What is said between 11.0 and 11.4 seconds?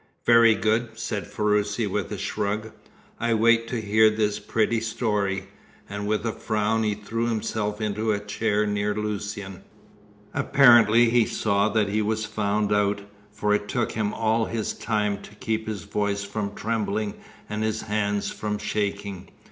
he